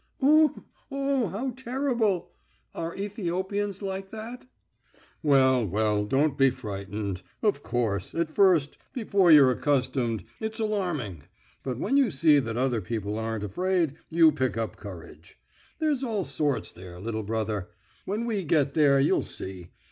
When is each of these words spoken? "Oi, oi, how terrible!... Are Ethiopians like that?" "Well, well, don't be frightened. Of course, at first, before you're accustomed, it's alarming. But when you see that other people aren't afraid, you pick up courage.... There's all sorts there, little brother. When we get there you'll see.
"Oi, 0.23 0.47
oi, 0.91 1.27
how 1.27 1.51
terrible!... 1.51 2.31
Are 2.73 2.95
Ethiopians 2.95 3.83
like 3.83 4.09
that?" 4.09 4.47
"Well, 5.21 5.63
well, 5.63 6.05
don't 6.05 6.39
be 6.39 6.49
frightened. 6.49 7.21
Of 7.43 7.61
course, 7.61 8.15
at 8.15 8.31
first, 8.33 8.79
before 8.93 9.31
you're 9.31 9.51
accustomed, 9.51 10.23
it's 10.39 10.59
alarming. 10.59 11.25
But 11.61 11.77
when 11.77 11.97
you 11.97 12.09
see 12.09 12.39
that 12.39 12.57
other 12.57 12.81
people 12.81 13.19
aren't 13.19 13.43
afraid, 13.43 13.93
you 14.09 14.31
pick 14.31 14.57
up 14.57 14.75
courage.... 14.75 15.37
There's 15.77 16.03
all 16.03 16.23
sorts 16.23 16.71
there, 16.71 16.99
little 16.99 17.21
brother. 17.21 17.69
When 18.05 18.25
we 18.25 18.43
get 18.43 18.73
there 18.73 18.99
you'll 18.99 19.21
see. 19.21 19.69